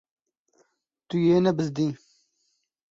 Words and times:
Tu 1.07 1.17
yê 1.27 1.37
nebizdî. 1.45 1.87